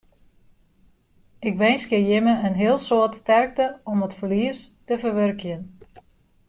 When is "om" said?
3.91-3.99